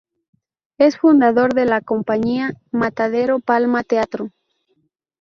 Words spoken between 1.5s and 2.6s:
de la Compañía